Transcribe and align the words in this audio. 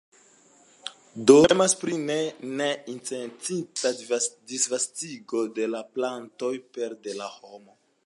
Do 1.31 1.35
temas 1.51 1.75
pri 1.81 1.97
ne 2.07 2.15
ne 2.61 2.71
intencita 2.95 3.93
disvastigo 4.55 5.47
de 5.61 5.71
plantoj 5.99 6.55
pere 6.77 7.03
de 7.07 7.19
la 7.23 7.33
homo. 7.41 7.75